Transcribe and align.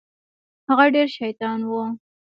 هغه 0.69 0.85
ډېر 0.95 1.07
شيطان 1.17 1.59
و. 1.65 1.71